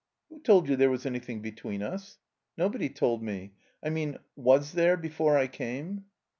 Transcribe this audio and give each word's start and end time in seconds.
"Who 0.29 0.39
told 0.41 0.67
you 0.67 0.75
there 0.75 0.89
was 0.89 1.03
anjrthing 1.03 1.43
between 1.43 1.83
us?" 1.83 2.17
"Nobody 2.57 2.89
told 2.89 3.21
me. 3.21 3.53
I 3.83 3.91
mean— 3.91 4.17
was 4.51 4.71
there— 4.71 4.97
^before 4.97 5.37
I 5.37 5.45
came?" 5.45 6.05